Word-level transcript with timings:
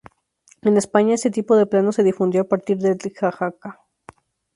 En 0.63 0.77
España 0.77 1.13
este 1.13 1.29
tipo 1.29 1.55
de 1.55 1.67
plano 1.67 1.91
se 1.91 2.01
difundió 2.01 2.41
a 2.41 2.47
partir 2.47 2.77
del 2.79 2.97
de 2.97 3.11
Jaca. 3.11 3.81